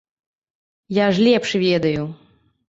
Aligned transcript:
Я 0.99 1.05
ж 1.17 1.27
лепш 1.27 1.53
ведаю! 1.65 2.09